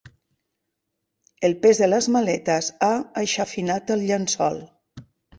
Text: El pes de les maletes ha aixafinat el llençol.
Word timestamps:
El 1.49 1.53
pes 1.65 1.81
de 1.83 1.89
les 1.89 2.07
maletes 2.15 2.69
ha 2.87 2.89
aixafinat 3.25 3.93
el 3.97 4.01
llençol. 4.07 4.57